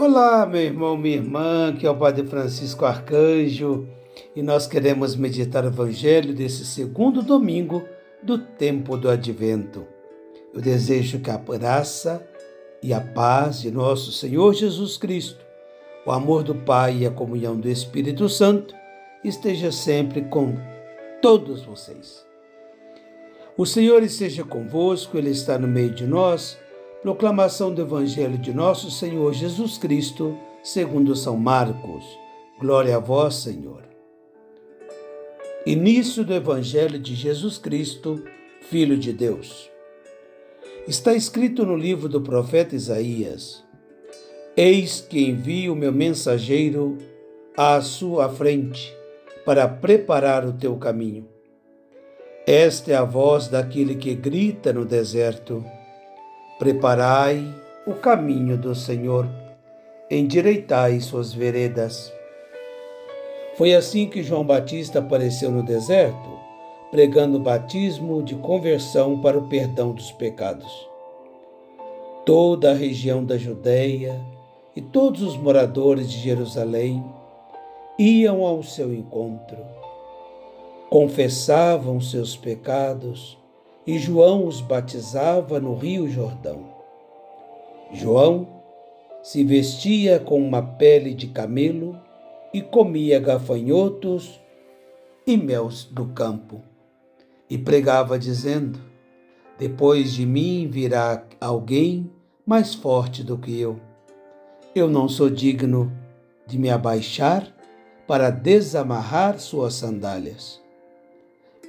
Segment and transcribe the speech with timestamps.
[0.00, 3.88] Olá, meu irmão, minha irmã, que é o Padre Francisco Arcanjo,
[4.36, 7.82] e nós queremos meditar o Evangelho desse segundo domingo
[8.22, 9.84] do tempo do Advento.
[10.54, 12.24] Eu desejo que a graça
[12.80, 15.44] e a paz de nosso Senhor Jesus Cristo,
[16.06, 18.76] o amor do Pai e a comunhão do Espírito Santo
[19.24, 20.54] esteja sempre com
[21.20, 22.24] todos vocês.
[23.56, 26.56] O Senhor esteja convosco, Ele está no meio de nós
[27.00, 32.04] Proclamação do Evangelho de Nosso Senhor Jesus Cristo, segundo São Marcos.
[32.58, 33.84] Glória a vós, Senhor.
[35.64, 38.24] Início do Evangelho de Jesus Cristo,
[38.62, 39.70] Filho de Deus.
[40.88, 43.62] Está escrito no livro do profeta Isaías:
[44.56, 46.98] Eis que envio o meu mensageiro
[47.56, 48.92] à sua frente
[49.44, 51.28] para preparar o teu caminho.
[52.44, 55.64] Esta é a voz daquele que grita no deserto
[56.58, 57.54] Preparai
[57.86, 59.28] o caminho do Senhor,
[60.10, 62.12] endireitai suas veredas.
[63.54, 66.28] Foi assim que João Batista apareceu no deserto,
[66.90, 70.88] pregando o batismo de conversão para o perdão dos pecados.
[72.26, 74.20] Toda a região da Judéia
[74.74, 77.04] e todos os moradores de Jerusalém
[77.96, 79.58] iam ao seu encontro,
[80.90, 83.37] confessavam seus pecados
[83.88, 86.74] e João os batizava no Rio Jordão.
[87.90, 88.46] João
[89.22, 91.98] se vestia com uma pele de camelo
[92.52, 94.38] e comia gafanhotos
[95.26, 96.60] e mel do campo.
[97.48, 98.78] E pregava dizendo:
[99.58, 102.12] Depois de mim virá alguém
[102.44, 103.80] mais forte do que eu.
[104.74, 105.90] Eu não sou digno
[106.46, 107.50] de me abaixar
[108.06, 110.67] para desamarrar suas sandálias.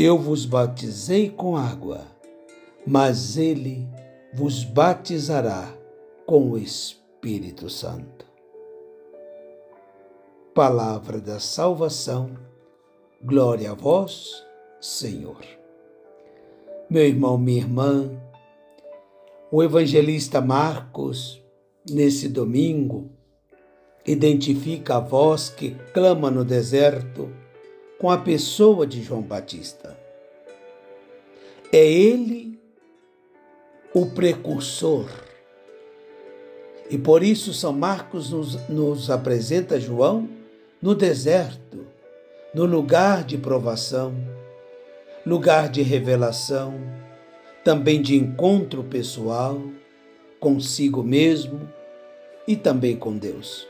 [0.00, 2.06] Eu vos batizei com água,
[2.86, 3.84] mas ele
[4.32, 5.74] vos batizará
[6.24, 8.24] com o Espírito Santo.
[10.54, 12.30] Palavra da salvação,
[13.20, 14.46] glória a vós,
[14.80, 15.44] Senhor.
[16.88, 18.08] Meu irmão, minha irmã,
[19.50, 21.42] o evangelista Marcos,
[21.90, 23.10] nesse domingo,
[24.06, 27.28] identifica a voz que clama no deserto
[27.98, 29.98] com a pessoa de João Batista.
[31.72, 32.58] É ele
[33.92, 35.08] o precursor.
[36.90, 40.28] E por isso São Marcos nos, nos apresenta João
[40.80, 41.86] no deserto,
[42.54, 44.14] no lugar de provação,
[45.26, 46.80] lugar de revelação,
[47.64, 49.60] também de encontro pessoal
[50.40, 51.68] consigo mesmo
[52.46, 53.66] e também com Deus.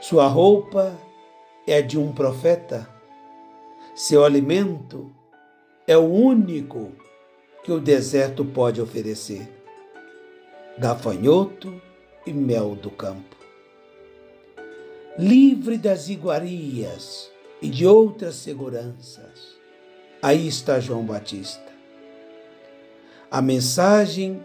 [0.00, 0.92] Sua roupa
[1.66, 2.88] é de um profeta.
[3.94, 5.10] Seu alimento
[5.86, 6.92] é o único
[7.62, 9.48] que o deserto pode oferecer:
[10.78, 11.80] gafanhoto
[12.26, 13.36] e mel do campo.
[15.18, 17.30] Livre das iguarias
[17.60, 19.56] e de outras seguranças,
[20.22, 21.70] aí está João Batista.
[23.30, 24.42] A mensagem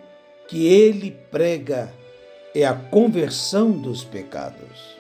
[0.48, 1.94] que ele prega
[2.54, 4.97] é a conversão dos pecados.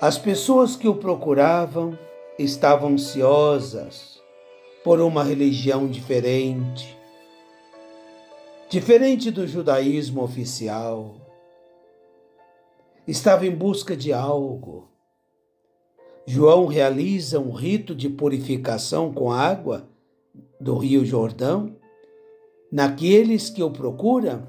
[0.00, 1.96] As pessoas que o procuravam
[2.36, 4.20] estavam ansiosas
[4.82, 6.98] por uma religião diferente,
[8.68, 11.14] diferente do judaísmo oficial.
[13.06, 14.88] Estava em busca de algo.
[16.26, 19.88] João realiza um rito de purificação com água
[20.60, 21.76] do Rio Jordão
[22.70, 24.48] naqueles que o procuram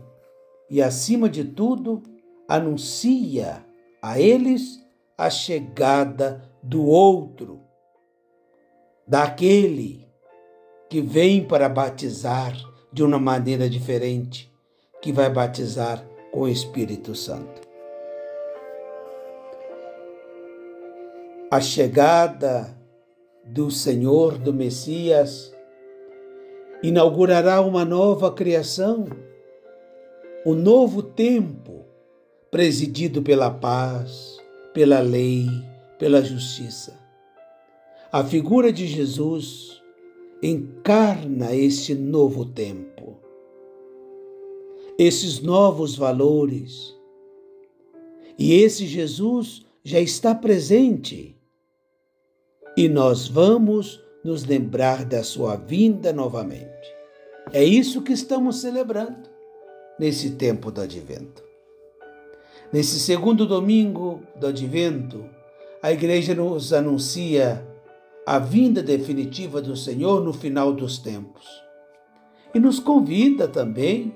[0.72, 2.02] e, acima de tudo,
[2.48, 3.64] anuncia
[4.02, 4.85] a eles
[5.18, 7.62] a chegada do outro,
[9.08, 10.06] daquele
[10.90, 12.54] que vem para batizar
[12.92, 14.52] de uma maneira diferente,
[15.02, 17.62] que vai batizar com o Espírito Santo.
[21.50, 22.78] A chegada
[23.46, 25.54] do Senhor, do Messias,
[26.84, 29.06] inaugurará uma nova criação,
[30.46, 31.86] um novo tempo
[32.52, 34.38] presidido pela paz,
[34.76, 35.48] pela lei,
[35.98, 37.00] pela justiça.
[38.12, 39.82] A figura de Jesus
[40.44, 43.18] encarna este novo tempo,
[45.00, 46.94] esses novos valores.
[48.38, 51.38] E esse Jesus já está presente.
[52.76, 56.94] E nós vamos nos lembrar da sua vinda novamente.
[57.54, 59.30] É isso que estamos celebrando
[59.98, 61.45] nesse tempo do advento.
[62.72, 65.26] Nesse segundo domingo do advento,
[65.82, 67.66] a igreja nos anuncia
[68.26, 71.46] a vinda definitiva do Senhor no final dos tempos.
[72.54, 74.14] E nos convida também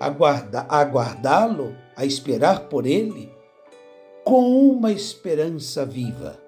[0.00, 3.30] aguardá-lo, a esperar por ele,
[4.24, 6.38] com uma esperança viva,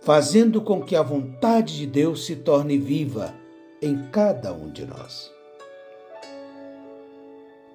[0.00, 3.34] fazendo com que a vontade de Deus se torne viva
[3.80, 5.30] em cada um de nós.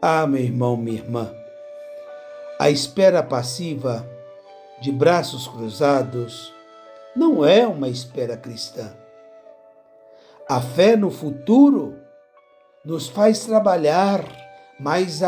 [0.01, 1.33] Ah, meu irmão, minha irmã,
[2.67, 4.05] a espera passiva,
[4.81, 6.53] de braços cruzados,
[7.15, 8.93] não é uma espera cristã.
[10.49, 11.95] A fé no futuro
[12.83, 14.21] nos faz trabalhar
[14.77, 15.21] mais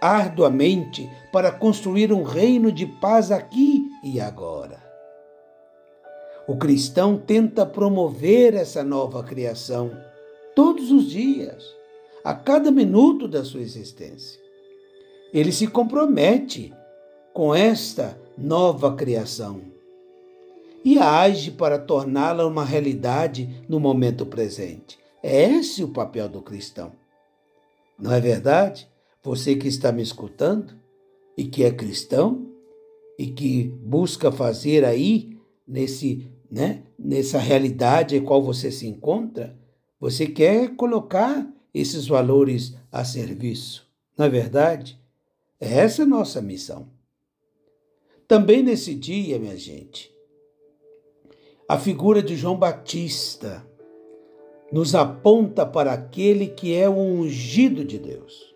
[0.00, 4.82] arduamente para construir um reino de paz aqui e agora.
[6.46, 9.90] O cristão tenta promover essa nova criação
[10.56, 11.66] todos os dias
[12.24, 14.40] a cada minuto da sua existência.
[15.34, 16.72] Ele se compromete
[17.32, 19.60] com esta nova criação
[20.84, 24.98] e age para torná-la uma realidade no momento presente.
[25.22, 26.92] É esse o papel do cristão.
[27.98, 28.88] Não é verdade?
[29.22, 30.74] Você que está me escutando
[31.36, 32.46] e que é cristão
[33.18, 35.36] e que busca fazer aí
[35.66, 39.56] nesse, né, nessa realidade em qual você se encontra,
[40.00, 43.86] você quer colocar esses valores a serviço.
[44.16, 44.98] Na é verdade,
[45.60, 46.88] essa é a nossa missão.
[48.28, 50.14] Também nesse dia, minha gente,
[51.66, 53.66] a figura de João Batista
[54.70, 58.54] nos aponta para aquele que é o ungido de Deus,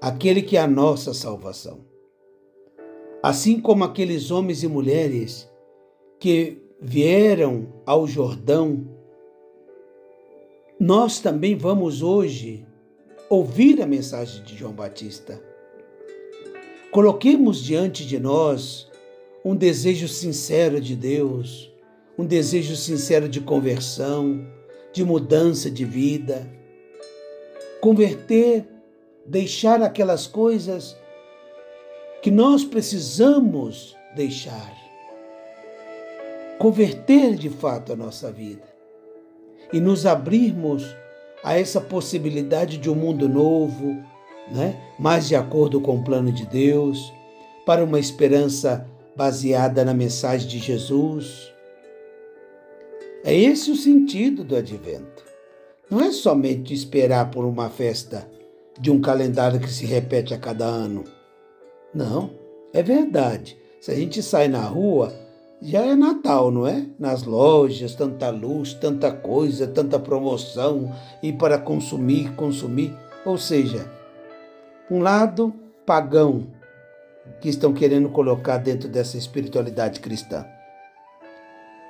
[0.00, 1.84] aquele que é a nossa salvação.
[3.20, 5.50] Assim como aqueles homens e mulheres
[6.20, 8.96] que vieram ao Jordão
[10.80, 12.64] nós também vamos hoje
[13.28, 15.42] ouvir a mensagem de João Batista.
[16.92, 18.87] Coloquemos diante de nós
[19.48, 21.72] um desejo sincero de Deus,
[22.18, 24.46] um desejo sincero de conversão,
[24.92, 26.46] de mudança de vida.
[27.80, 28.68] Converter,
[29.24, 30.94] deixar aquelas coisas
[32.20, 34.76] que nós precisamos deixar.
[36.58, 38.68] Converter de fato a nossa vida
[39.72, 40.94] e nos abrirmos
[41.42, 43.96] a essa possibilidade de um mundo novo,
[44.52, 44.78] né?
[44.98, 47.10] mais de acordo com o plano de Deus,
[47.64, 48.86] para uma esperança
[49.18, 51.52] baseada na mensagem de Jesus.
[53.24, 55.24] É esse o sentido do advento.
[55.90, 58.30] Não é somente esperar por uma festa
[58.78, 61.02] de um calendário que se repete a cada ano.
[61.92, 62.30] Não,
[62.72, 63.58] é verdade.
[63.80, 65.12] Se a gente sai na rua,
[65.60, 66.86] já é Natal, não é?
[66.96, 72.94] Nas lojas, tanta luz, tanta coisa, tanta promoção e para consumir, consumir.
[73.26, 73.90] Ou seja,
[74.88, 75.52] um lado
[75.84, 76.56] pagão
[77.40, 80.46] que estão querendo colocar dentro dessa espiritualidade cristã.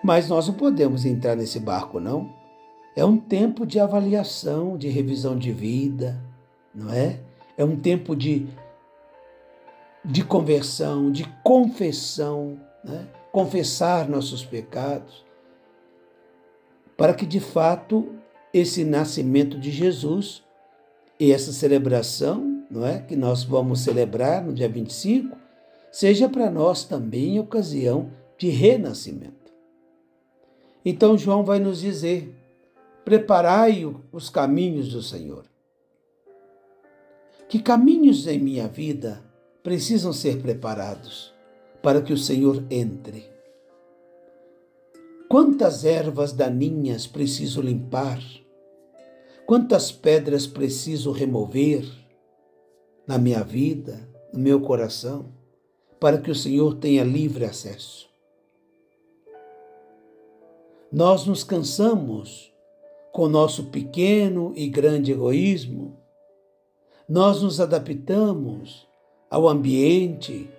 [0.02, 2.32] Mas nós não podemos entrar nesse barco, não.
[2.94, 6.20] É um tempo de avaliação, de revisão de vida,
[6.74, 7.20] não é?
[7.56, 8.46] É um tempo de,
[10.04, 13.06] de conversão, de confessão, né?
[13.32, 15.24] confessar nossos pecados,
[16.96, 18.14] para que de fato
[18.52, 20.42] esse nascimento de Jesus
[21.20, 25.36] e essa celebração, não é, que nós vamos celebrar no dia 25,
[25.90, 29.52] seja para nós também ocasião de renascimento.
[30.84, 32.34] Então João vai nos dizer:
[33.04, 35.44] preparai os caminhos do Senhor.
[37.48, 39.22] Que caminhos em minha vida
[39.62, 41.32] precisam ser preparados?
[41.82, 43.24] para que o Senhor entre.
[45.28, 48.20] Quantas ervas daninhas preciso limpar?
[49.46, 51.86] Quantas pedras preciso remover
[53.08, 55.32] na minha vida, no meu coração,
[55.98, 58.06] para que o Senhor tenha livre acesso?
[60.92, 62.52] Nós nos cansamos
[63.10, 65.98] com nosso pequeno e grande egoísmo,
[67.08, 68.86] nós nos adaptamos
[69.30, 70.50] ao ambiente,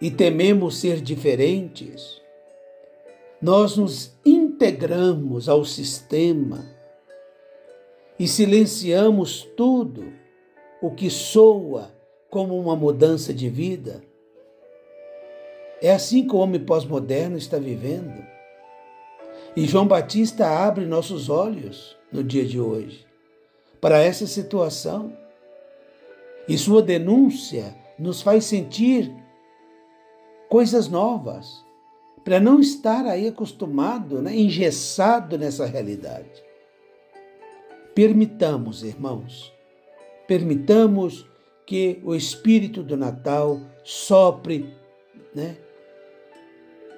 [0.00, 2.20] e tememos ser diferentes,
[3.40, 6.66] nós nos integramos ao sistema
[8.18, 10.25] e silenciamos tudo
[10.86, 11.90] o que soa
[12.30, 14.02] como uma mudança de vida.
[15.82, 18.24] É assim que o homem pós-moderno está vivendo.
[19.56, 23.06] E João Batista abre nossos olhos no dia de hoje
[23.80, 25.12] para essa situação.
[26.48, 29.12] E sua denúncia nos faz sentir
[30.48, 31.64] coisas novas,
[32.24, 36.44] para não estar aí acostumado, né, engessado nessa realidade.
[37.94, 39.55] Permitamos, irmãos,
[40.26, 41.26] permitamos
[41.64, 44.72] que o espírito do Natal sopre
[45.34, 45.56] né,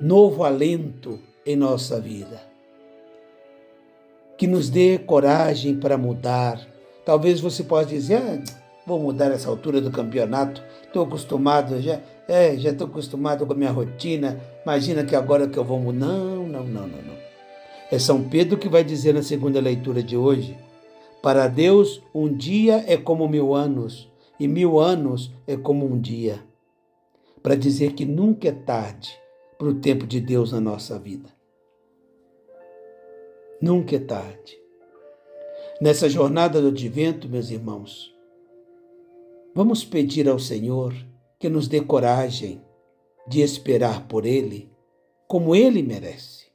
[0.00, 2.40] novo alento em nossa vida.
[4.36, 6.60] Que nos dê coragem para mudar.
[7.04, 8.42] Talvez você possa dizer, ah,
[8.86, 10.62] vou mudar essa altura do campeonato.
[10.84, 14.38] Estou acostumado, já é, já estou acostumado com a minha rotina.
[14.62, 16.06] Imagina que agora que eu vou mudar.
[16.06, 17.18] Não, não, não, não, não.
[17.90, 20.56] É São Pedro que vai dizer na segunda leitura de hoje:
[21.22, 26.44] Para Deus, um dia é como mil anos, e mil anos é como um dia.
[27.42, 29.18] Para dizer que nunca é tarde
[29.58, 31.28] para o tempo de Deus na nossa vida.
[33.60, 34.58] Nunca é tarde.
[35.80, 38.14] Nessa jornada do advento, meus irmãos,
[39.54, 40.94] vamos pedir ao Senhor
[41.38, 42.62] que nos dê coragem
[43.26, 44.70] de esperar por Ele
[45.28, 46.46] como Ele merece,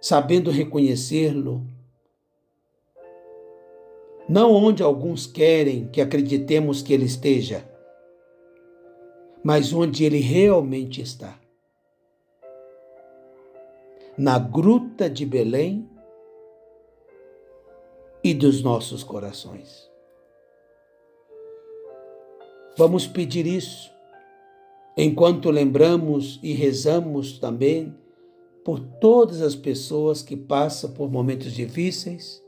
[0.00, 1.66] sabendo reconhecê-lo,
[4.28, 7.68] não onde alguns querem que acreditemos que Ele esteja,
[9.42, 11.38] mas onde Ele realmente está
[14.18, 15.88] na gruta de Belém
[18.24, 19.90] e dos nossos corações.
[22.76, 23.94] Vamos pedir isso
[24.96, 27.94] enquanto lembramos e rezamos também
[28.64, 32.42] por todas as pessoas que passam por momentos difíceis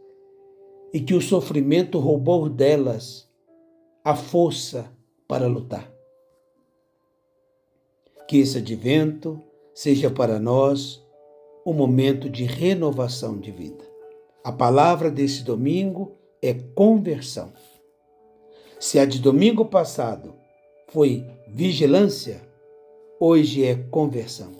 [0.92, 3.28] e que o sofrimento roubou delas
[4.04, 4.90] a força
[5.26, 5.92] para lutar.
[8.26, 9.40] Que esse advento
[9.74, 11.02] seja para nós
[11.64, 13.84] um momento de renovação de vida.
[14.42, 17.52] A palavra desse domingo é conversão.
[18.80, 20.34] Se a de domingo passado
[20.88, 22.40] foi vigilância,
[23.20, 24.52] hoje é conversão.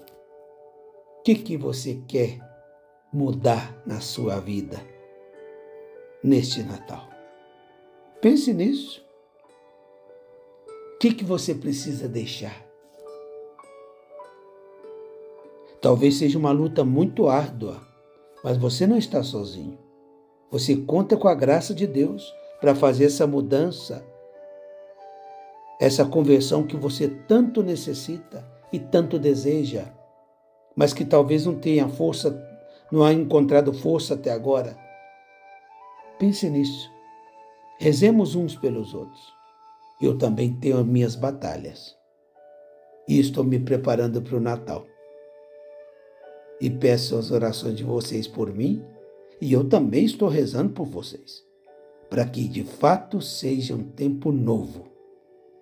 [1.18, 2.38] O que, que você quer
[3.12, 4.78] mudar na sua vida
[6.22, 7.08] neste Natal?
[8.20, 9.04] Pense nisso.
[10.94, 12.66] O que, que você precisa deixar?
[15.80, 17.80] Talvez seja uma luta muito árdua,
[18.42, 19.78] mas você não está sozinho.
[20.50, 24.04] Você conta com a graça de Deus para fazer essa mudança,
[25.80, 29.92] essa conversão que você tanto necessita e tanto deseja,
[30.74, 32.36] mas que talvez não tenha força,
[32.90, 34.87] não ha encontrado força até agora.
[36.18, 36.90] Pense nisso.
[37.78, 39.32] Rezemos uns pelos outros.
[40.00, 41.96] Eu também tenho minhas batalhas.
[43.08, 44.86] E estou me preparando para o Natal
[46.60, 48.84] e peço as orações de vocês por mim,
[49.40, 51.44] e eu também estou rezando por vocês,
[52.10, 54.88] para que de fato seja um tempo novo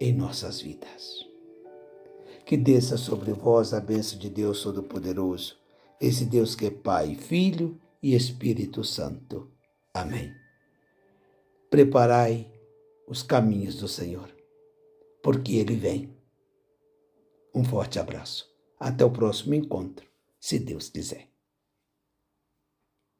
[0.00, 1.26] em nossas vidas.
[2.44, 5.56] Que desça sobre vós a bênção de Deus Todo-Poderoso,
[6.00, 9.50] esse Deus que é Pai, Filho e Espírito Santo.
[9.92, 10.45] Amém.
[11.70, 12.50] Preparai
[13.08, 14.28] os caminhos do Senhor,
[15.22, 16.16] porque Ele vem.
[17.54, 18.48] Um forte abraço.
[18.78, 20.06] Até o próximo encontro
[20.38, 21.35] se Deus quiser.